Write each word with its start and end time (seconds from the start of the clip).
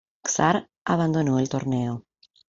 Ksar 0.23 0.65
abandonó 0.83 1.37
el 1.37 1.47
torneo. 1.47 2.07